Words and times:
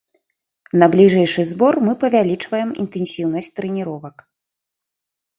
На 0.83 0.85
бліжэйшы 0.93 1.43
збор 1.49 1.75
мы 1.87 1.93
павялічваем 2.03 2.69
інтэнсіўнасць 2.85 3.51
трэніровак. 3.59 4.15